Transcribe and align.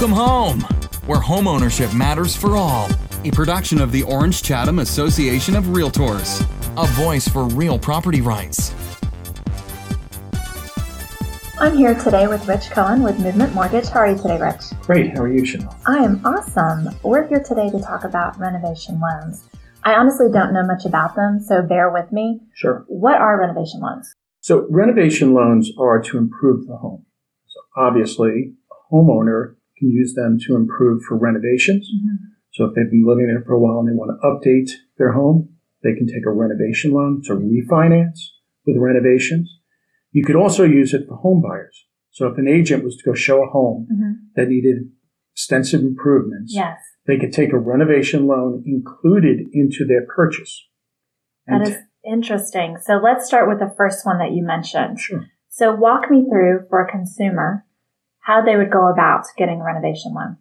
Welcome 0.00 0.16
home, 0.16 0.60
where 1.04 1.18
homeownership 1.18 1.94
matters 1.94 2.34
for 2.34 2.56
all. 2.56 2.88
A 3.24 3.30
production 3.32 3.82
of 3.82 3.92
the 3.92 4.02
Orange 4.04 4.42
Chatham 4.42 4.78
Association 4.78 5.54
of 5.54 5.64
Realtors, 5.64 6.40
a 6.82 6.86
voice 6.92 7.28
for 7.28 7.44
real 7.44 7.78
property 7.78 8.22
rights. 8.22 8.72
I'm 11.58 11.76
here 11.76 11.94
today 11.96 12.26
with 12.28 12.48
Rich 12.48 12.70
Cohen 12.70 13.02
with 13.02 13.18
Movement 13.18 13.54
Mortgage. 13.54 13.88
How 13.88 14.00
are 14.00 14.12
you 14.12 14.16
today, 14.16 14.40
Rich? 14.40 14.62
Great. 14.80 15.14
How 15.14 15.24
are 15.24 15.30
you, 15.30 15.44
Chanel? 15.44 15.78
I 15.86 15.98
am 15.98 16.24
awesome. 16.24 16.88
We're 17.02 17.28
here 17.28 17.42
today 17.42 17.68
to 17.68 17.78
talk 17.78 18.04
about 18.04 18.40
renovation 18.40 18.98
loans. 18.98 19.50
I 19.84 19.92
honestly 19.92 20.28
don't 20.32 20.54
know 20.54 20.64
much 20.64 20.86
about 20.86 21.14
them, 21.14 21.40
so 21.40 21.60
bear 21.60 21.90
with 21.90 22.10
me. 22.10 22.40
Sure. 22.54 22.86
What 22.88 23.20
are 23.20 23.38
renovation 23.38 23.80
loans? 23.80 24.14
So, 24.40 24.66
renovation 24.70 25.34
loans 25.34 25.70
are 25.78 26.00
to 26.00 26.16
improve 26.16 26.66
the 26.66 26.78
home. 26.78 27.04
So, 27.48 27.60
obviously, 27.76 28.54
a 28.72 28.94
homeowner 28.94 29.56
can 29.80 29.90
use 29.90 30.14
them 30.14 30.38
to 30.46 30.54
improve 30.54 31.02
for 31.02 31.18
renovations. 31.18 31.88
Mm-hmm. 31.88 32.24
So, 32.52 32.64
if 32.66 32.74
they've 32.74 32.90
been 32.90 33.04
living 33.06 33.26
there 33.26 33.42
for 33.44 33.54
a 33.54 33.60
while 33.60 33.78
and 33.78 33.88
they 33.88 33.96
want 33.96 34.12
to 34.12 34.26
update 34.26 34.70
their 34.98 35.12
home, 35.12 35.48
they 35.82 35.94
can 35.94 36.06
take 36.06 36.26
a 36.26 36.30
renovation 36.30 36.92
loan 36.92 37.22
to 37.24 37.32
refinance 37.32 38.18
with 38.66 38.76
renovations. 38.76 39.50
You 40.12 40.24
could 40.24 40.36
also 40.36 40.64
use 40.64 40.92
it 40.92 41.06
for 41.08 41.16
home 41.16 41.42
buyers. 41.42 41.86
So, 42.10 42.26
if 42.26 42.38
an 42.38 42.48
agent 42.48 42.84
was 42.84 42.96
to 42.96 43.04
go 43.04 43.14
show 43.14 43.42
a 43.42 43.50
home 43.50 43.88
mm-hmm. 43.90 44.12
that 44.36 44.48
needed 44.48 44.90
extensive 45.34 45.80
improvements, 45.80 46.52
yes. 46.54 46.78
they 47.06 47.18
could 47.18 47.32
take 47.32 47.52
a 47.52 47.58
renovation 47.58 48.26
loan 48.26 48.62
included 48.66 49.46
into 49.52 49.86
their 49.86 50.04
purchase. 50.06 50.66
That 51.46 51.62
is 51.62 51.76
interesting. 52.04 52.76
So, 52.82 52.94
let's 53.02 53.26
start 53.26 53.48
with 53.48 53.60
the 53.60 53.72
first 53.76 54.04
one 54.04 54.18
that 54.18 54.32
you 54.32 54.44
mentioned. 54.44 55.00
Sure. 55.00 55.26
So, 55.48 55.74
walk 55.74 56.10
me 56.10 56.26
through 56.28 56.66
for 56.68 56.84
a 56.84 56.90
consumer 56.90 57.64
how 58.30 58.42
they 58.44 58.56
would 58.56 58.70
go 58.70 58.90
about 58.90 59.24
getting 59.36 59.60
a 59.60 59.64
renovation 59.64 60.12
loan. 60.14 60.36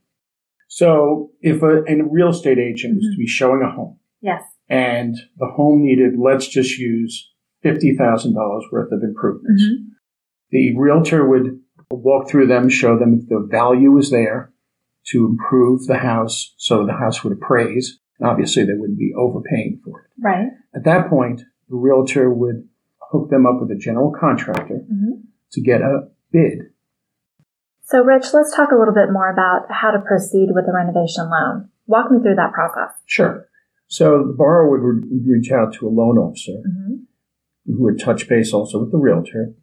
So 0.67 1.31
if 1.41 1.63
a, 1.63 1.83
a 1.87 2.03
real 2.03 2.29
estate 2.29 2.59
agent 2.59 2.95
was 2.95 3.05
mm-hmm. 3.05 3.13
to 3.13 3.17
be 3.17 3.27
showing 3.27 3.61
a 3.63 3.71
home. 3.71 3.97
Yes. 4.21 4.43
And 4.69 5.17
the 5.37 5.47
home 5.47 5.81
needed, 5.83 6.13
let's 6.19 6.47
just 6.47 6.77
use 6.77 7.31
$50,000 7.65 8.35
worth 8.71 8.91
of 8.91 9.01
improvements. 9.01 9.63
Mm-hmm. 9.63 9.85
The 10.51 10.77
realtor 10.77 11.27
would 11.27 11.59
walk 11.89 12.29
through 12.29 12.47
them, 12.47 12.69
show 12.69 12.97
them 12.97 13.19
if 13.19 13.29
the 13.29 13.47
value 13.49 13.91
was 13.91 14.11
there 14.11 14.53
to 15.07 15.25
improve 15.25 15.87
the 15.87 15.97
house 15.97 16.53
so 16.57 16.85
the 16.85 16.93
house 16.93 17.23
would 17.23 17.33
appraise. 17.33 17.99
And 18.19 18.29
obviously 18.29 18.63
they 18.63 18.73
wouldn't 18.73 18.99
be 18.99 19.13
overpaying 19.17 19.81
for 19.83 20.01
it. 20.01 20.07
Right. 20.21 20.49
At 20.75 20.83
that 20.83 21.09
point, 21.09 21.41
the 21.67 21.75
realtor 21.75 22.29
would 22.29 22.67
hook 23.11 23.31
them 23.31 23.47
up 23.47 23.59
with 23.59 23.71
a 23.71 23.79
general 23.79 24.13
contractor 24.19 24.85
mm-hmm. 24.85 25.21
to 25.53 25.61
get 25.61 25.81
a 25.81 26.09
bid 26.31 26.59
so, 27.89 28.03
Rich, 28.03 28.27
let's 28.33 28.55
talk 28.55 28.69
a 28.71 28.75
little 28.75 28.93
bit 28.93 29.11
more 29.11 29.31
about 29.31 29.65
how 29.71 29.89
to 29.89 29.99
proceed 29.99 30.49
with 30.51 30.65
a 30.69 30.71
renovation 30.71 31.27
loan. 31.27 31.69
Walk 31.87 32.11
me 32.11 32.21
through 32.21 32.35
that 32.35 32.53
process. 32.53 32.93
Sure. 33.07 33.47
So, 33.87 34.25
the 34.27 34.35
borrower 34.37 34.69
would, 34.69 35.09
would 35.09 35.25
reach 35.27 35.51
out 35.51 35.73
to 35.73 35.87
a 35.87 35.89
loan 35.89 36.19
officer 36.19 36.51
mm-hmm. 36.51 36.95
who 37.65 37.83
would 37.83 37.99
touch 37.99 38.29
base 38.29 38.53
also 38.53 38.79
with 38.81 38.91
the 38.91 38.99
realtor 38.99 39.55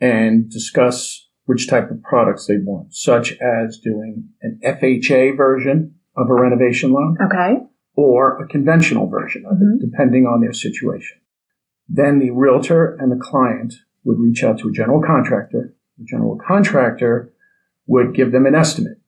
and 0.00 0.48
discuss 0.48 1.28
which 1.46 1.68
type 1.68 1.90
of 1.90 2.00
products 2.04 2.46
they 2.46 2.58
want, 2.58 2.94
such 2.94 3.32
as 3.40 3.78
doing 3.78 4.28
an 4.42 4.60
FHA 4.64 5.36
version 5.36 5.96
of 6.16 6.30
a 6.30 6.34
renovation 6.34 6.92
loan. 6.92 7.16
Okay. 7.20 7.64
Or 7.96 8.40
a 8.40 8.46
conventional 8.46 9.08
version 9.08 9.44
of 9.44 9.56
mm-hmm. 9.56 9.82
it, 9.82 9.90
depending 9.90 10.24
on 10.26 10.40
their 10.40 10.52
situation. 10.52 11.18
Then 11.88 12.20
the 12.20 12.30
realtor 12.30 12.96
and 13.00 13.10
the 13.10 13.20
client 13.20 13.74
would 14.04 14.20
reach 14.20 14.44
out 14.44 14.60
to 14.60 14.68
a 14.68 14.72
general 14.72 15.02
contractor. 15.02 15.74
The 15.98 16.04
general 16.04 16.38
contractor 16.46 17.31
would 17.92 18.14
give 18.14 18.32
them 18.32 18.46
an 18.46 18.54
estimate. 18.54 18.98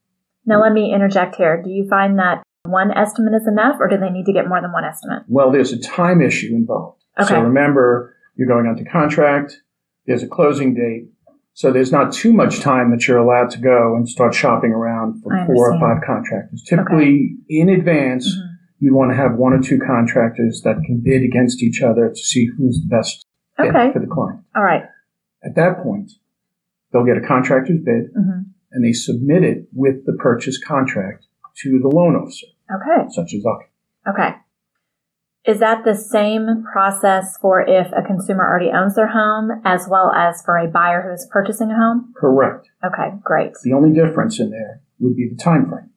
Now, 0.44 0.60
let 0.60 0.72
me 0.72 0.92
interject 0.94 1.36
here. 1.36 1.60
Do 1.60 1.70
you 1.70 1.88
find 1.88 2.18
that 2.18 2.42
one 2.64 2.90
estimate 2.92 3.32
is 3.34 3.48
enough, 3.48 3.76
or 3.80 3.88
do 3.88 3.96
they 3.96 4.10
need 4.10 4.26
to 4.26 4.32
get 4.32 4.46
more 4.46 4.60
than 4.60 4.72
one 4.72 4.84
estimate? 4.84 5.22
Well, 5.26 5.50
there's 5.50 5.72
a 5.72 5.80
time 5.80 6.20
issue 6.20 6.48
involved. 6.52 7.02
Okay. 7.18 7.28
So 7.28 7.40
remember, 7.40 8.14
you're 8.36 8.48
going 8.48 8.66
on 8.66 8.76
to 8.76 8.84
contract, 8.84 9.60
there's 10.06 10.22
a 10.22 10.28
closing 10.28 10.74
date. 10.74 11.08
So 11.54 11.72
there's 11.72 11.92
not 11.92 12.12
too 12.12 12.32
much 12.32 12.60
time 12.60 12.90
that 12.90 13.06
you're 13.06 13.18
allowed 13.18 13.50
to 13.50 13.58
go 13.58 13.94
and 13.96 14.08
start 14.08 14.34
shopping 14.34 14.72
around 14.72 15.22
for 15.22 15.30
four 15.46 15.72
or 15.72 15.80
five 15.80 16.02
contractors. 16.04 16.62
Typically, 16.68 17.36
okay. 17.36 17.60
in 17.60 17.68
advance, 17.68 18.28
mm-hmm. 18.28 18.84
you 18.84 18.94
want 18.94 19.12
to 19.12 19.16
have 19.16 19.36
one 19.36 19.52
or 19.52 19.62
two 19.62 19.78
contractors 19.78 20.62
that 20.64 20.82
can 20.84 21.00
bid 21.02 21.22
against 21.22 21.62
each 21.62 21.80
other 21.80 22.08
to 22.10 22.20
see 22.20 22.46
who's 22.58 22.80
the 22.80 22.88
best 22.88 23.24
okay. 23.58 23.92
for 23.92 24.00
the 24.00 24.06
client. 24.06 24.40
All 24.54 24.64
right. 24.64 24.82
At 25.44 25.54
that 25.54 25.82
point, 25.82 26.10
they'll 26.92 27.04
get 27.04 27.16
a 27.16 27.26
contractor's 27.26 27.78
bid. 27.78 28.12
Mm-hmm 28.12 28.50
and 28.74 28.84
they 28.84 28.92
submit 28.92 29.44
it 29.44 29.68
with 29.72 30.04
the 30.04 30.12
purchase 30.12 30.58
contract 30.62 31.26
to 31.62 31.78
the 31.80 31.88
loan 31.88 32.16
officer. 32.16 32.48
Okay. 32.70 33.08
Such 33.10 33.32
as 33.34 33.44
I. 33.46 34.10
Okay. 34.10 34.36
Is 35.46 35.60
that 35.60 35.84
the 35.84 35.94
same 35.94 36.64
process 36.72 37.36
for 37.40 37.60
if 37.60 37.88
a 37.92 38.02
consumer 38.02 38.42
already 38.42 38.70
owns 38.70 38.96
their 38.96 39.08
home 39.08 39.50
as 39.64 39.86
well 39.88 40.10
as 40.10 40.42
for 40.42 40.56
a 40.56 40.68
buyer 40.68 41.02
who 41.02 41.12
is 41.12 41.28
purchasing 41.30 41.70
a 41.70 41.74
home? 41.74 42.14
Correct. 42.16 42.68
Okay, 42.84 43.16
great. 43.22 43.52
The 43.62 43.74
only 43.74 43.92
difference 43.92 44.40
in 44.40 44.50
there 44.50 44.80
would 45.00 45.16
be 45.16 45.28
the 45.28 45.36
time 45.36 45.68
frame. 45.68 45.90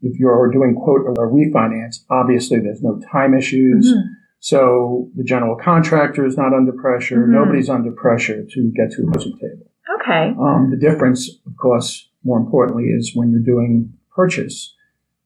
If 0.00 0.18
you're 0.18 0.50
doing 0.50 0.74
quote 0.74 1.06
a 1.06 1.20
refinance, 1.20 2.04
obviously 2.10 2.60
there's 2.60 2.82
no 2.82 2.98
time 3.12 3.34
issues. 3.34 3.92
Mm-hmm. 3.92 4.08
So 4.40 5.10
the 5.16 5.24
general 5.24 5.56
contractor 5.56 6.26
is 6.26 6.36
not 6.36 6.54
under 6.54 6.72
pressure. 6.72 7.22
Mm-hmm. 7.22 7.32
Nobody's 7.32 7.68
under 7.68 7.92
pressure 7.92 8.44
to 8.44 8.72
get 8.74 8.90
to 8.92 9.02
a 9.02 9.12
closing 9.12 9.38
table. 9.38 9.70
Okay. 10.00 10.34
Um, 10.38 10.70
the 10.70 10.78
difference, 10.78 11.30
of 11.46 11.56
course, 11.56 12.08
more 12.24 12.38
importantly, 12.38 12.84
is 12.84 13.12
when 13.14 13.30
you're 13.30 13.40
doing 13.40 13.92
purchase, 14.14 14.74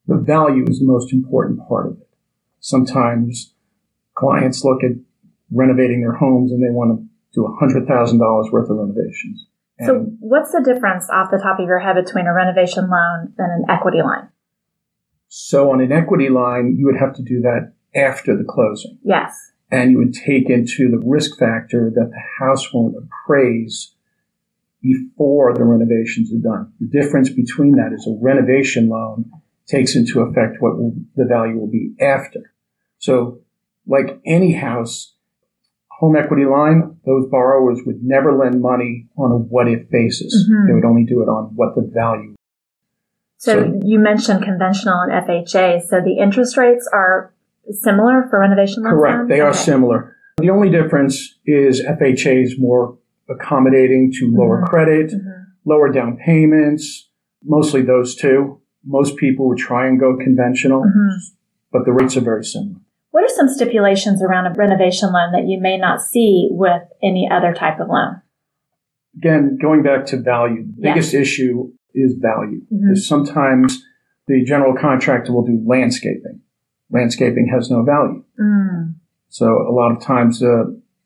the 0.06 0.16
value 0.16 0.64
is 0.68 0.80
the 0.80 0.86
most 0.86 1.12
important 1.12 1.66
part 1.68 1.86
of 1.86 1.92
it. 1.92 2.08
Sometimes 2.60 3.54
clients 4.14 4.64
look 4.64 4.82
at 4.82 4.92
renovating 5.50 6.00
their 6.00 6.14
homes 6.14 6.50
and 6.50 6.62
they 6.62 6.70
want 6.70 6.98
to 6.98 7.06
do 7.34 7.46
$100,000 7.60 8.52
worth 8.52 8.70
of 8.70 8.76
renovations. 8.76 9.46
And 9.78 9.86
so 9.86 9.94
what's 10.18 10.50
the 10.50 10.62
difference 10.62 11.08
off 11.10 11.30
the 11.30 11.38
top 11.38 11.60
of 11.60 11.66
your 11.66 11.78
head 11.78 11.94
between 11.94 12.26
a 12.26 12.34
renovation 12.34 12.90
loan 12.90 13.32
and 13.38 13.64
an 13.64 13.70
equity 13.70 14.02
line? 14.02 14.28
So 15.28 15.70
on 15.70 15.80
an 15.80 15.92
equity 15.92 16.30
line, 16.30 16.76
you 16.76 16.86
would 16.86 16.98
have 16.98 17.14
to 17.14 17.22
do 17.22 17.40
that 17.42 17.72
after 17.94 18.36
the 18.36 18.44
closing. 18.44 18.98
Yes. 19.04 19.34
And 19.70 19.92
you 19.92 19.98
would 19.98 20.14
take 20.14 20.48
into 20.48 20.90
the 20.90 20.98
risk 21.04 21.38
factor 21.38 21.90
that 21.94 22.10
the 22.10 22.44
house 22.44 22.72
won't 22.72 22.96
appraise 22.96 23.94
before 24.82 25.54
the 25.54 25.64
renovations 25.64 26.32
are 26.32 26.38
done. 26.38 26.72
The 26.80 26.86
difference 26.86 27.30
between 27.30 27.72
that 27.76 27.92
is 27.92 28.06
a 28.06 28.16
renovation 28.20 28.88
loan 28.88 29.30
takes 29.66 29.96
into 29.96 30.20
effect 30.20 30.56
what 30.60 30.78
will, 30.78 30.94
the 31.16 31.24
value 31.24 31.58
will 31.58 31.70
be 31.70 31.94
after. 32.00 32.52
So, 32.98 33.40
like 33.86 34.20
any 34.24 34.52
house, 34.52 35.14
home 35.90 36.16
equity 36.16 36.44
line, 36.44 36.96
those 37.04 37.26
borrowers 37.30 37.80
would 37.84 38.02
never 38.02 38.36
lend 38.36 38.60
money 38.60 39.08
on 39.16 39.32
a 39.32 39.36
what 39.36 39.68
if 39.68 39.90
basis. 39.90 40.34
Mm-hmm. 40.34 40.66
They 40.68 40.74
would 40.74 40.84
only 40.84 41.04
do 41.04 41.22
it 41.22 41.28
on 41.28 41.52
what 41.54 41.74
the 41.74 41.90
value. 41.92 42.34
So, 43.38 43.52
so 43.54 43.80
you 43.84 43.98
mentioned 43.98 44.42
conventional 44.42 45.00
and 45.00 45.12
FHA. 45.12 45.86
So 45.88 46.00
the 46.00 46.18
interest 46.20 46.56
rates 46.56 46.88
are 46.92 47.32
similar 47.70 48.26
for 48.30 48.40
renovation 48.40 48.82
loans? 48.82 48.94
Correct. 48.94 49.28
They 49.28 49.34
okay. 49.34 49.40
are 49.42 49.54
similar. 49.54 50.16
The 50.38 50.50
only 50.50 50.70
difference 50.70 51.38
is 51.44 51.82
FHA 51.82 52.44
is 52.44 52.56
more 52.58 52.98
accommodating 53.28 54.12
to 54.18 54.32
lower 54.32 54.58
mm-hmm. 54.58 54.70
credit, 54.70 55.10
mm-hmm. 55.10 55.42
lower 55.64 55.90
down 55.90 56.16
payments, 56.16 57.08
mostly 57.44 57.82
those 57.82 58.14
two. 58.14 58.60
Most 58.84 59.16
people 59.16 59.48
would 59.48 59.58
try 59.58 59.86
and 59.86 59.98
go 59.98 60.16
conventional, 60.16 60.82
mm-hmm. 60.82 61.16
but 61.72 61.84
the 61.84 61.92
rates 61.92 62.16
are 62.16 62.22
very 62.22 62.44
similar. 62.44 62.80
What 63.10 63.24
are 63.24 63.34
some 63.34 63.48
stipulations 63.48 64.22
around 64.22 64.46
a 64.46 64.54
renovation 64.54 65.12
loan 65.12 65.32
that 65.32 65.48
you 65.48 65.60
may 65.60 65.76
not 65.76 66.00
see 66.00 66.48
with 66.50 66.82
any 67.02 67.28
other 67.30 67.52
type 67.54 67.80
of 67.80 67.88
loan? 67.88 68.22
Again, 69.16 69.58
going 69.60 69.82
back 69.82 70.06
to 70.06 70.18
value, 70.18 70.64
the 70.64 70.82
yes. 70.82 70.94
biggest 70.94 71.14
issue 71.14 71.72
is 71.94 72.14
value. 72.18 72.60
Mm-hmm. 72.72 72.94
Sometimes 72.94 73.82
the 74.28 74.44
general 74.44 74.74
contractor 74.78 75.32
will 75.32 75.44
do 75.44 75.60
landscaping. 75.66 76.40
Landscaping 76.90 77.50
has 77.52 77.70
no 77.70 77.82
value. 77.82 78.22
Mm. 78.40 78.94
So 79.28 79.46
a 79.46 79.72
lot 79.72 79.92
of 79.92 80.02
times 80.02 80.42
uh, 80.42 80.64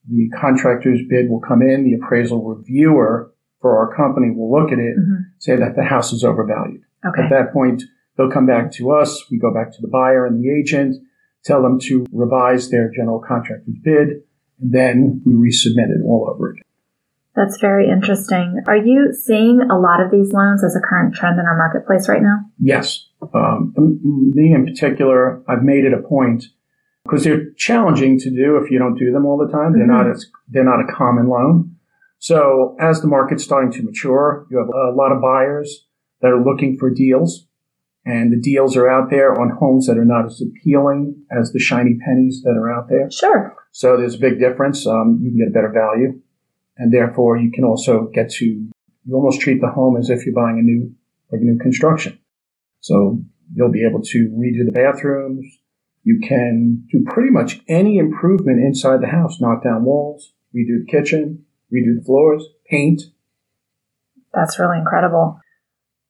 the 0.08 0.28
contractor's 0.40 1.00
bid 1.08 1.30
will 1.30 1.40
come 1.40 1.62
in, 1.62 1.84
the 1.84 1.94
appraisal 1.94 2.42
reviewer 2.42 3.32
for 3.60 3.78
our 3.78 3.94
company 3.94 4.34
will 4.34 4.50
look 4.50 4.72
at 4.72 4.78
it, 4.78 4.96
mm-hmm. 4.98 5.22
say 5.38 5.56
that 5.56 5.76
the 5.76 5.84
house 5.84 6.12
is 6.12 6.24
overvalued. 6.24 6.82
Okay. 7.06 7.22
At 7.22 7.30
that 7.30 7.52
point, 7.52 7.82
they'll 8.16 8.30
come 8.30 8.46
back 8.46 8.72
to 8.72 8.90
us. 8.90 9.24
We 9.30 9.38
go 9.38 9.54
back 9.54 9.72
to 9.72 9.80
the 9.80 9.88
buyer 9.88 10.26
and 10.26 10.42
the 10.42 10.50
agent, 10.50 10.96
tell 11.44 11.62
them 11.62 11.78
to 11.80 12.04
revise 12.12 12.70
their 12.70 12.90
general 12.90 13.20
contractor's 13.20 13.78
bid, 13.82 14.22
and 14.60 14.72
then 14.72 15.22
we 15.24 15.34
resubmit 15.34 15.90
it 15.90 16.02
all 16.04 16.28
over 16.32 16.50
again. 16.50 16.62
That's 17.34 17.58
very 17.60 17.88
interesting. 17.88 18.60
Are 18.66 18.76
you 18.76 19.14
seeing 19.14 19.62
a 19.62 19.78
lot 19.78 20.04
of 20.04 20.10
these 20.10 20.32
loans 20.32 20.62
as 20.62 20.76
a 20.76 20.80
current 20.86 21.14
trend 21.14 21.40
in 21.40 21.46
our 21.46 21.56
marketplace 21.56 22.06
right 22.08 22.22
now? 22.22 22.40
Yes. 22.58 23.06
Um, 23.34 23.72
me 24.34 24.52
in 24.52 24.66
particular, 24.66 25.42
I've 25.48 25.62
made 25.62 25.84
it 25.84 25.94
a 25.94 26.06
point 26.06 26.44
because 27.04 27.24
they're 27.24 27.50
challenging 27.56 28.18
to 28.20 28.30
do 28.30 28.56
if 28.56 28.70
you 28.70 28.78
don't 28.78 28.98
do 28.98 29.12
them 29.12 29.26
all 29.26 29.38
the 29.38 29.52
time. 29.52 29.72
They're 29.72 29.86
mm-hmm. 29.86 30.08
not 30.08 30.10
as, 30.10 30.26
they're 30.48 30.64
not 30.64 30.80
a 30.80 30.92
common 30.92 31.28
loan. 31.28 31.76
So 32.18 32.76
as 32.80 33.00
the 33.00 33.08
market's 33.08 33.42
starting 33.42 33.72
to 33.72 33.82
mature, 33.82 34.46
you 34.50 34.58
have 34.58 34.68
a 34.68 34.94
lot 34.94 35.10
of 35.10 35.20
buyers 35.20 35.86
that 36.20 36.28
are 36.28 36.44
looking 36.44 36.76
for 36.78 36.90
deals. 36.90 37.46
and 38.04 38.32
the 38.32 38.40
deals 38.40 38.76
are 38.76 38.88
out 38.88 39.10
there 39.10 39.40
on 39.40 39.56
homes 39.58 39.86
that 39.86 39.98
are 39.98 40.04
not 40.04 40.26
as 40.26 40.42
appealing 40.42 41.14
as 41.30 41.52
the 41.52 41.58
shiny 41.60 41.96
pennies 42.04 42.42
that 42.42 42.50
are 42.50 42.72
out 42.72 42.88
there. 42.88 43.10
Sure. 43.10 43.54
So 43.70 43.96
there's 43.96 44.16
a 44.16 44.18
big 44.18 44.38
difference. 44.38 44.86
Um, 44.86 45.20
you 45.22 45.30
can 45.30 45.38
get 45.38 45.48
a 45.48 45.52
better 45.52 45.72
value, 45.72 46.20
and 46.76 46.92
therefore 46.92 47.36
you 47.38 47.50
can 47.50 47.64
also 47.64 48.10
get 48.12 48.30
to 48.30 48.44
you 48.44 49.14
almost 49.16 49.40
treat 49.40 49.60
the 49.60 49.68
home 49.68 49.96
as 49.96 50.10
if 50.10 50.24
you're 50.24 50.34
buying 50.34 50.58
a 50.58 50.62
new 50.62 50.94
like 51.30 51.40
a 51.40 51.44
new 51.44 51.58
construction. 51.58 52.18
So 52.80 53.20
you'll 53.54 53.72
be 53.72 53.86
able 53.88 54.02
to 54.02 54.18
redo 54.38 54.66
the 54.66 54.72
bathrooms. 54.72 55.46
You 56.04 56.20
can 56.26 56.86
do 56.90 57.04
pretty 57.06 57.30
much 57.30 57.60
any 57.68 57.98
improvement 57.98 58.58
inside 58.58 59.00
the 59.00 59.08
house, 59.08 59.40
knock 59.40 59.62
down 59.62 59.84
walls, 59.84 60.32
redo 60.54 60.84
the 60.84 60.86
kitchen, 60.88 61.44
redo 61.72 61.98
the 61.98 62.04
floors, 62.04 62.44
paint. 62.68 63.02
That's 64.34 64.58
really 64.58 64.78
incredible. 64.78 65.38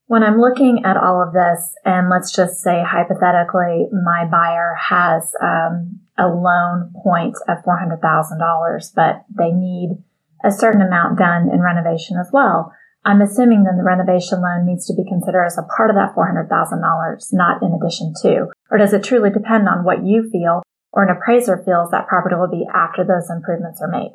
When 0.06 0.22
I'm 0.22 0.38
looking 0.38 0.82
at 0.84 0.96
all 0.96 1.22
of 1.22 1.32
this, 1.32 1.74
and 1.84 2.10
let's 2.10 2.34
just 2.34 2.62
say 2.62 2.82
hypothetically, 2.84 3.88
my 3.92 4.26
buyer 4.30 4.76
has 4.88 5.32
um, 5.42 6.00
a 6.18 6.28
loan 6.28 6.92
point 7.02 7.36
of 7.48 7.64
$400,000, 7.64 8.94
but 8.94 9.24
they 9.30 9.52
need 9.52 10.02
a 10.44 10.50
certain 10.50 10.82
amount 10.82 11.18
done 11.18 11.50
in 11.52 11.60
renovation 11.60 12.16
as 12.18 12.28
well. 12.32 12.72
I'm 13.04 13.20
assuming 13.20 13.64
then 13.64 13.76
the 13.76 13.84
renovation 13.84 14.40
loan 14.40 14.66
needs 14.66 14.86
to 14.86 14.94
be 14.94 15.04
considered 15.08 15.44
as 15.44 15.58
a 15.58 15.66
part 15.76 15.90
of 15.90 15.96
that 15.96 16.14
$400,000, 16.14 17.32
not 17.32 17.62
in 17.62 17.74
addition 17.74 18.14
to. 18.22 18.46
Or 18.70 18.78
does 18.78 18.92
it 18.92 19.02
truly 19.02 19.30
depend 19.30 19.68
on 19.68 19.84
what 19.84 20.04
you 20.04 20.30
feel 20.30 20.62
or 20.92 21.02
an 21.02 21.10
appraiser 21.10 21.62
feels 21.64 21.90
that 21.90 22.06
property 22.06 22.36
will 22.36 22.50
be 22.50 22.66
after 22.72 23.04
those 23.04 23.28
improvements 23.28 23.80
are 23.82 23.88
made? 23.88 24.12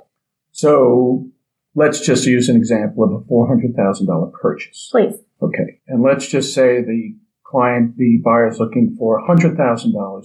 So 0.51 1.28
let's 1.75 2.00
just 2.00 2.25
use 2.25 2.48
an 2.50 2.56
example 2.56 3.04
of 3.04 3.12
a 3.12 3.19
$400,000 3.25 4.34
purchase. 4.34 4.89
Please. 4.92 5.16
Okay. 5.42 5.81
And 5.88 6.01
let's 6.01 6.28
just 6.28 6.54
say 6.54 6.81
the 6.81 7.16
client, 7.45 7.98
the 7.98 8.22
buyer 8.24 8.48
is 8.48 8.60
looking 8.60 8.95
for 8.98 9.22
$100,000 9.28 9.51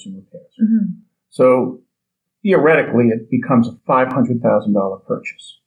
in 0.07 0.15
repairs. 0.15 0.55
Mm-hmm. 0.63 1.01
So 1.31 1.81
theoretically, 2.43 3.09
it 3.09 3.29
becomes 3.31 3.69
a 3.69 3.73
$500,000 3.91 5.07
purchase. 5.07 5.59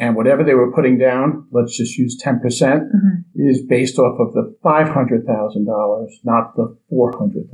And 0.00 0.14
whatever 0.14 0.44
they 0.44 0.54
were 0.54 0.72
putting 0.72 0.96
down, 0.96 1.48
let's 1.50 1.76
just 1.76 1.98
use 1.98 2.16
10%, 2.24 2.40
percent 2.40 2.84
Mm-hmm. 2.84 3.48
is 3.50 3.62
based 3.68 3.98
off 3.98 4.18
of 4.20 4.32
the 4.32 4.54
$500,000, 4.64 6.06
not 6.24 6.54
the 6.54 6.76
$400,000. 6.92 7.48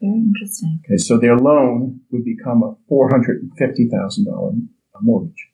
Very 0.00 0.18
interesting. 0.18 0.80
Okay, 0.86 0.96
so 0.96 1.18
their 1.18 1.36
loan 1.36 2.00
would 2.10 2.24
become 2.24 2.62
a 2.62 2.74
$450,000 2.90 4.68
mortgage. 5.02 5.48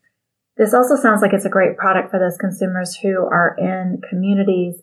This 0.56 0.72
also 0.74 0.96
sounds 0.96 1.22
like 1.22 1.32
it's 1.32 1.44
a 1.44 1.50
great 1.50 1.76
product 1.76 2.10
for 2.10 2.18
those 2.18 2.36
consumers 2.38 2.96
who 2.96 3.18
are 3.26 3.54
in 3.58 4.00
communities 4.08 4.80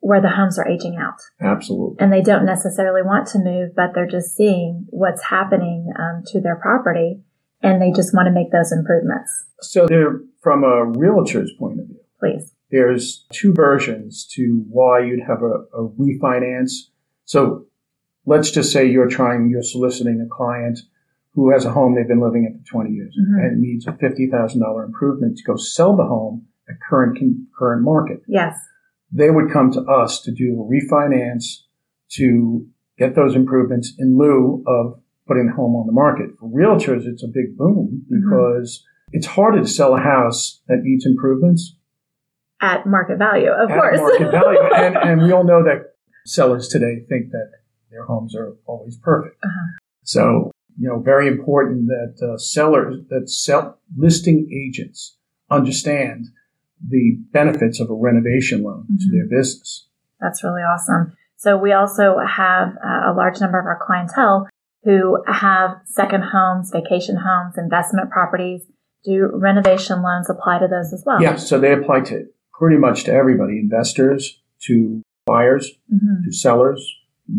where 0.00 0.20
the 0.22 0.28
homes 0.30 0.58
are 0.58 0.68
aging 0.68 0.96
out 0.96 1.18
Absolutely. 1.40 1.96
and 1.98 2.12
they 2.12 2.22
don't 2.22 2.44
necessarily 2.46 3.02
want 3.02 3.26
to 3.28 3.38
move, 3.38 3.74
but 3.74 3.90
they're 3.94 4.06
just 4.06 4.36
seeing 4.36 4.86
what's 4.90 5.24
happening 5.24 5.92
um, 5.98 6.22
to 6.26 6.40
their 6.40 6.54
property 6.56 7.20
and 7.62 7.80
they 7.82 7.90
just 7.92 8.14
want 8.14 8.26
to 8.26 8.32
make 8.32 8.50
those 8.52 8.72
improvements. 8.72 9.30
So 9.60 9.86
they're 9.86 10.20
from 10.40 10.64
a 10.64 10.84
realtor's 10.84 11.52
point 11.58 11.80
of 11.80 11.86
view, 11.86 12.00
Please. 12.20 12.52
there's 12.70 13.26
two 13.32 13.52
versions 13.54 14.26
to 14.34 14.64
why 14.68 15.00
you'd 15.04 15.24
have 15.26 15.42
a, 15.42 15.64
a 15.76 15.88
refinance. 15.88 16.70
So 17.24 17.66
let's 18.26 18.50
just 18.50 18.72
say 18.72 18.86
you're 18.86 19.08
trying, 19.08 19.50
you're 19.50 19.62
soliciting 19.62 20.20
a 20.20 20.28
client 20.28 20.78
who 21.34 21.50
has 21.52 21.64
a 21.64 21.70
home 21.72 21.94
they've 21.94 22.08
been 22.08 22.20
living 22.20 22.44
in 22.44 22.58
for 22.58 22.66
20 22.82 22.90
years 22.90 23.16
Mhm. 23.20 23.44
and 23.46 23.60
needs 23.60 23.86
a 23.86 23.92
$50,000 23.92 24.84
improvement 24.84 25.36
to 25.38 25.44
go 25.44 25.56
sell 25.56 25.96
the 25.96 26.04
home 26.04 26.46
at 26.68 26.76
current, 26.88 27.18
current 27.58 27.82
market. 27.82 28.22
Yes. 28.28 28.56
They 29.12 29.30
would 29.30 29.50
come 29.50 29.70
to 29.72 29.80
us 29.82 30.20
to 30.22 30.32
do 30.32 30.60
a 30.60 30.64
refinance 30.70 31.62
to 32.12 32.66
get 32.98 33.14
those 33.14 33.36
improvements 33.36 33.94
in 33.98 34.18
lieu 34.18 34.62
of 34.66 35.00
putting 35.28 35.46
the 35.46 35.52
home 35.52 35.76
on 35.76 35.86
the 35.86 35.92
market. 35.92 36.30
For 36.40 36.48
realtors, 36.48 37.06
it's 37.06 37.22
a 37.22 37.28
big 37.28 37.56
boom 37.56 38.04
because 38.08 38.82
it's 39.12 39.26
harder 39.26 39.60
to 39.60 39.68
sell 39.68 39.94
a 39.94 40.00
house 40.00 40.60
that 40.68 40.78
needs 40.82 41.06
improvements 41.06 41.74
At 42.60 42.86
market 42.86 43.18
value, 43.18 43.50
of 43.50 43.70
at 43.70 43.76
course. 43.78 43.98
market 43.98 44.30
value. 44.40 44.58
And, 44.74 44.96
and 44.96 45.22
we 45.22 45.30
all 45.32 45.44
know 45.44 45.62
that 45.64 45.94
sellers 46.26 46.68
today 46.68 47.04
think 47.08 47.30
that 47.30 47.50
their 47.90 48.04
homes 48.04 48.34
are 48.34 48.54
always 48.66 48.96
perfect. 48.96 49.36
Uh-huh. 49.44 49.66
So, 50.02 50.50
you 50.78 50.88
know, 50.88 51.00
very 51.00 51.28
important 51.28 51.86
that 51.88 52.14
uh, 52.26 52.38
sellers, 52.38 52.96
that 53.10 53.28
sell, 53.28 53.78
listing 53.96 54.48
agents 54.52 55.16
understand 55.50 56.26
the 56.86 57.18
benefits 57.32 57.80
of 57.80 57.90
a 57.90 57.94
renovation 57.94 58.62
loan 58.62 58.86
to 58.86 59.06
Mhm. 59.06 59.12
their 59.12 59.38
business. 59.38 59.86
That's 60.20 60.42
really 60.44 60.62
awesome. 60.62 61.12
So 61.36 61.56
we 61.56 61.72
also 61.72 62.18
have 62.18 62.68
uh, 62.84 63.10
a 63.10 63.14
large 63.16 63.40
number 63.40 63.58
of 63.58 63.66
our 63.66 63.78
clientele 63.84 64.48
who 64.84 65.22
have 65.26 65.78
second 65.84 66.22
homes, 66.32 66.70
vacation 66.72 67.16
homes, 67.16 67.56
investment 67.58 68.10
properties. 68.10 68.62
Do 69.04 69.30
renovation 69.32 70.02
loans 70.02 70.28
apply 70.28 70.58
to 70.58 70.68
those 70.68 70.92
as 70.92 71.02
well? 71.06 71.22
Yeah, 71.22 71.36
so 71.36 71.58
they 71.58 71.72
apply 71.72 72.00
to 72.02 72.26
pretty 72.52 72.76
much 72.76 73.04
to 73.04 73.12
everybody, 73.12 73.58
investors, 73.58 74.40
to 74.66 75.02
buyers, 75.26 75.70
hmm 75.90 76.24
to 76.24 76.32
sellers, 76.32 76.84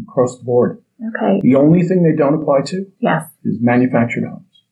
across 0.08 0.38
the 0.38 0.44
board. 0.46 0.82
Okay. 1.16 1.40
The 1.42 1.56
only 1.56 1.84
thing 1.84 2.04
they 2.04 2.16
don't 2.16 2.42
apply 2.42 2.62
to 2.68 2.86
Yes, 3.00 3.26
is 3.44 3.58
manufactured 3.62 4.24
homes. 4.30 4.64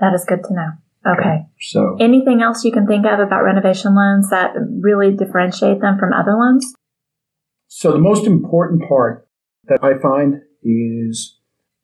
that 0.00 0.12
is 0.14 0.24
good 0.26 0.42
to 0.44 0.54
know. 0.54 0.70
Okay. 1.06 1.46
So 1.60 1.96
Anything 2.00 2.42
else 2.42 2.64
you 2.64 2.72
can 2.72 2.86
think 2.86 3.06
of 3.06 3.20
about 3.20 3.42
renovation 3.44 3.94
loans 3.94 4.28
that 4.30 4.54
really 4.80 5.14
differentiate 5.16 5.80
them 5.80 5.98
from 5.98 6.12
other 6.12 6.32
loans? 6.32 6.74
So 7.68 7.92
the 7.92 7.98
most 7.98 8.26
important 8.26 8.82
part 8.88 9.28
that 9.64 9.78
I 9.82 9.98
find 9.98 10.42
is 10.62 11.37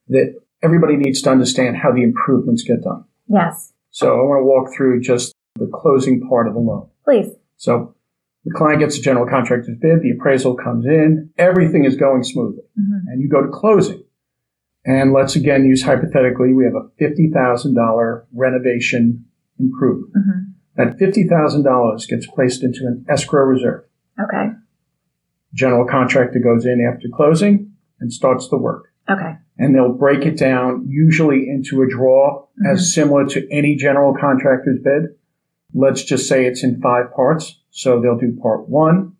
that 0.09 0.35
everybody 0.63 0.97
needs 0.97 1.23
to 1.23 1.31
understand 1.31 1.77
how 1.77 1.93
the 1.93 2.03
improvements 2.03 2.63
get 2.63 2.83
done. 2.83 3.05
Yes, 3.29 3.73
So 3.91 4.09
I 4.19 4.23
want 4.23 4.41
to 4.41 4.45
walk 4.45 4.75
through 4.75 5.01
just 5.01 5.35
the 5.57 5.71
closing 5.73 6.27
part 6.29 6.47
of 6.49 6.55
the 6.55 6.61
loan. 6.61 6.89
please. 7.05 7.33
So 7.57 7.95
the 8.45 8.53
client 8.55 8.81
gets 8.81 8.99
a 8.99 9.01
general 9.03 9.27
contractor's 9.27 9.79
bid, 9.81 10.03
the 10.03 10.11
appraisal 10.11 10.55
comes 10.57 10.85
in, 10.85 11.31
everything 11.39 11.85
is 11.85 11.97
going 11.97 12.23
smoothly, 12.25 12.65
hmm 12.77 13.07
and 13.09 13.23
you 13.23 13.29
go 13.29 13.41
to 13.43 13.49
closing. 13.49 14.03
And 14.87 15.13
let's 15.15 15.35
again 15.37 15.65
use 15.65 15.83
hypothetically, 15.83 16.53
we 16.53 16.65
have 16.65 16.75
a 16.75 16.89
$50,000 17.03 18.25
renovation 18.35 19.25
improvement. 19.59 20.13
hmm 20.15 20.41
That 20.77 20.99
$50,000 20.99 22.09
gets 22.09 22.27
placed 22.27 22.63
into 22.63 22.81
an 22.81 23.07
escrow 23.09 23.45
reserve. 23.45 23.85
Okay. 24.23 24.51
General 25.55 25.87
contractor 25.87 26.41
goes 26.41 26.67
in 26.67 26.85
after 26.93 27.09
closing 27.15 27.73
and 28.01 28.13
starts 28.13 28.49
the 28.49 28.59
work. 28.59 28.87
Okay. 29.09 29.37
And 29.59 29.75
they'll 29.75 29.93
break 29.93 30.27
it 30.27 30.37
down 30.37 30.87
usually 30.89 31.49
into 31.49 31.83
a 31.83 31.89
draw 31.89 32.47
Mhm. 32.61 32.73
as 32.73 32.95
similar 32.95 33.27
to 33.27 33.47
any 33.53 33.77
general 33.77 34.15
contractor's 34.15 34.81
bid. 34.83 35.15
Let's 35.73 36.05
just 36.05 36.29
say 36.29 36.47
it's 36.47 36.65
in 36.65 36.81
five 36.81 37.13
parts. 37.13 37.61
So 37.71 38.01
they'll 38.01 38.19
do 38.19 38.37
part 38.41 38.69
one, 38.69 39.13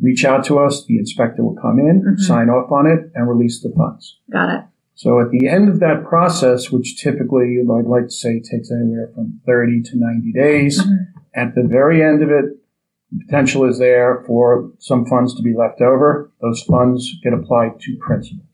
reach 0.00 0.24
out 0.24 0.44
to 0.44 0.58
us, 0.58 0.84
the 0.86 0.98
inspector 0.98 1.42
will 1.42 1.54
come 1.54 1.78
in, 1.78 2.02
Mhm. 2.02 2.18
sign 2.18 2.48
off 2.50 2.70
on 2.70 2.86
it, 2.86 3.10
and 3.14 3.28
release 3.28 3.62
the 3.62 3.70
funds. 3.70 4.18
Got 4.30 4.54
it. 4.54 4.64
So 4.94 5.20
at 5.20 5.30
the 5.30 5.48
end 5.48 5.68
of 5.68 5.80
that 5.80 6.04
process, 6.04 6.70
which 6.70 7.02
typically 7.02 7.58
I'd 7.60 7.86
like 7.86 8.04
to 8.04 8.10
say 8.10 8.40
takes 8.40 8.70
anywhere 8.70 9.08
from 9.14 9.40
30 9.46 9.82
to 9.82 9.98
90 9.98 10.32
days, 10.32 10.82
Mhm. 10.84 11.06
at 11.34 11.54
the 11.54 11.62
very 11.62 12.02
end 12.02 12.22
of 12.22 12.30
it, 12.30 12.56
the 13.10 13.24
potential 13.24 13.64
is 13.64 13.78
there 13.78 14.22
for 14.26 14.70
some 14.78 15.04
funds 15.06 15.34
to 15.34 15.42
be 15.42 15.54
left 15.54 15.80
over. 15.80 16.30
Those 16.40 16.62
funds 16.62 17.18
get 17.22 17.32
applied 17.32 17.80
to 17.80 17.96
principal. 17.96 18.44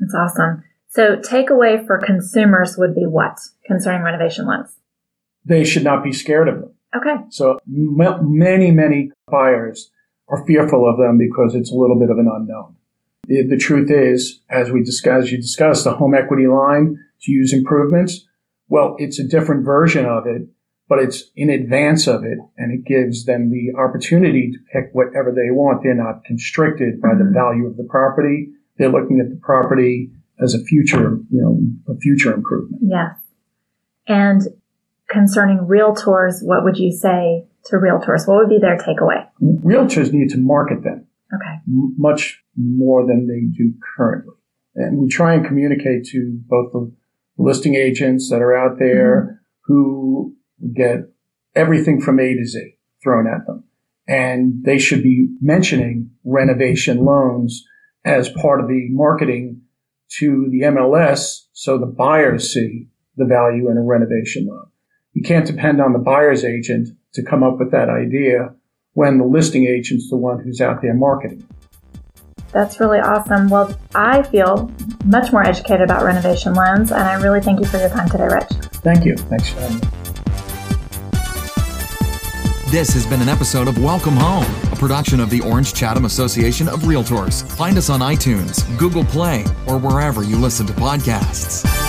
That's 0.00 0.14
awesome. 0.14 0.64
So 0.88 1.16
takeaway 1.16 1.86
for 1.86 1.98
consumers 1.98 2.76
would 2.78 2.94
be 2.94 3.04
what 3.06 3.38
concerning 3.66 4.02
renovation 4.02 4.46
loans? 4.46 4.74
They 5.44 5.64
should 5.64 5.84
not 5.84 6.02
be 6.02 6.12
scared 6.12 6.48
of 6.48 6.60
them. 6.60 6.70
Okay. 6.96 7.16
So 7.30 7.58
m- 7.68 7.98
many, 8.38 8.70
many 8.70 9.10
buyers 9.30 9.90
are 10.28 10.44
fearful 10.46 10.88
of 10.88 10.98
them 10.98 11.18
because 11.18 11.54
it's 11.54 11.70
a 11.70 11.74
little 11.74 11.98
bit 11.98 12.10
of 12.10 12.18
an 12.18 12.30
unknown. 12.32 12.76
The, 13.26 13.46
the 13.46 13.56
truth 13.58 13.90
is, 13.90 14.40
as 14.48 14.70
we 14.70 14.82
discussed, 14.82 15.24
as 15.26 15.32
you 15.32 15.38
discussed, 15.38 15.84
the 15.84 15.94
home 15.94 16.14
equity 16.14 16.46
line 16.46 16.98
to 17.22 17.32
use 17.32 17.52
improvements. 17.52 18.26
Well, 18.68 18.96
it's 18.98 19.18
a 19.18 19.24
different 19.26 19.64
version 19.64 20.06
of 20.06 20.26
it, 20.26 20.48
but 20.88 20.98
it's 20.98 21.24
in 21.36 21.50
advance 21.50 22.06
of 22.06 22.24
it, 22.24 22.38
and 22.56 22.72
it 22.72 22.86
gives 22.86 23.26
them 23.26 23.50
the 23.50 23.78
opportunity 23.78 24.52
to 24.52 24.58
pick 24.72 24.90
whatever 24.94 25.30
they 25.32 25.50
want. 25.50 25.82
They're 25.82 25.94
not 25.94 26.24
constricted 26.24 27.00
by 27.02 27.14
the 27.14 27.24
Mhm. 27.24 27.34
value 27.34 27.66
of 27.66 27.76
the 27.76 27.84
property. 27.84 28.50
They're 28.78 28.90
looking 28.90 29.20
at 29.20 29.30
the 29.30 29.40
property 29.42 30.10
as 30.40 30.54
a 30.54 30.62
future, 30.64 31.18
you 31.30 31.42
know, 31.42 31.92
a 31.92 31.98
future 31.98 32.32
improvement. 32.32 32.82
Yes. 32.86 33.16
And 34.06 34.42
concerning 35.08 35.58
realtors, 35.58 36.36
what 36.42 36.64
would 36.64 36.78
you 36.78 36.92
say 36.92 37.46
to 37.66 37.76
realtors? 37.76 38.26
What 38.26 38.38
would 38.38 38.48
be 38.48 38.58
their 38.58 38.78
takeaway? 38.78 39.26
Realtors 39.42 40.12
need 40.12 40.30
to 40.30 40.38
market 40.38 40.82
them. 40.82 41.06
Okay. 41.34 41.60
m- 41.68 41.94
much 41.98 42.42
more 42.56 43.06
than 43.06 43.26
they 43.26 43.40
do 43.56 43.74
currently. 43.96 44.34
And 44.74 44.98
we 44.98 45.08
try 45.08 45.34
and 45.34 45.44
communicate 45.44 46.06
to 46.06 46.40
both 46.46 46.72
the 46.72 46.90
listing 47.36 47.74
agents 47.74 48.30
that 48.30 48.40
are 48.40 48.56
out 48.56 48.78
there 48.78 49.22
mm-hmm. 49.22 49.34
who 49.62 50.36
get 50.74 51.00
everything 51.54 52.00
from 52.00 52.18
A 52.18 52.34
to 52.34 52.44
Z 52.46 52.76
thrown 53.02 53.26
at 53.26 53.46
them. 53.46 53.64
And 54.06 54.64
they 54.64 54.78
should 54.78 55.02
be 55.02 55.28
mentioning 55.42 56.10
renovation 56.24 57.04
loans 57.04 57.64
as 58.04 58.28
part 58.28 58.60
of 58.60 58.68
the 58.68 58.88
marketing 58.90 59.62
to 60.18 60.48
the 60.50 60.62
MLS 60.62 61.42
so 61.52 61.78
the 61.78 61.86
buyers 61.86 62.52
see 62.52 62.88
the 63.16 63.24
value 63.24 63.70
in 63.70 63.76
a 63.76 63.82
renovation 63.82 64.46
loan. 64.46 64.66
You 65.12 65.22
can't 65.22 65.46
depend 65.46 65.80
on 65.80 65.92
the 65.92 65.98
buyer's 65.98 66.44
agent 66.44 66.88
to 67.14 67.24
come 67.24 67.42
up 67.42 67.58
with 67.58 67.72
that 67.72 67.88
idea 67.88 68.54
when 68.92 69.18
the 69.18 69.24
listing 69.24 69.66
agent's 69.66 70.08
the 70.10 70.16
one 70.16 70.40
who's 70.42 70.60
out 70.60 70.82
there 70.82 70.94
marketing. 70.94 71.46
That's 72.52 72.80
really 72.80 72.98
awesome. 72.98 73.48
Well, 73.48 73.78
I 73.94 74.22
feel 74.22 74.72
much 75.04 75.32
more 75.32 75.44
educated 75.44 75.82
about 75.82 76.04
renovation 76.04 76.54
loans, 76.54 76.90
and 76.92 77.02
I 77.02 77.14
really 77.20 77.40
thank 77.40 77.60
you 77.60 77.66
for 77.66 77.78
your 77.78 77.90
time 77.90 78.08
today, 78.08 78.28
Rich. 78.28 78.48
Thank 78.82 79.04
you. 79.04 79.16
Thanks 79.16 79.50
for 79.50 79.60
having 79.60 79.80
me. 79.80 80.07
This 82.70 82.90
has 82.90 83.06
been 83.06 83.22
an 83.22 83.30
episode 83.30 83.66
of 83.66 83.82
Welcome 83.82 84.14
Home, 84.18 84.44
a 84.70 84.76
production 84.76 85.20
of 85.20 85.30
the 85.30 85.40
Orange 85.40 85.72
Chatham 85.72 86.04
Association 86.04 86.68
of 86.68 86.80
Realtors. 86.80 87.42
Find 87.56 87.78
us 87.78 87.88
on 87.88 88.00
iTunes, 88.00 88.60
Google 88.76 89.06
Play, 89.06 89.46
or 89.66 89.78
wherever 89.78 90.22
you 90.22 90.36
listen 90.36 90.66
to 90.66 90.74
podcasts. 90.74 91.87